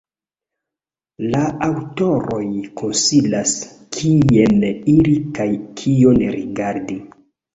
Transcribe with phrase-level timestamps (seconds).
[1.33, 2.39] La aŭtoroj
[2.79, 3.53] konsilas,
[3.97, 5.47] kien iri kaj
[5.83, 6.99] kion rigardi.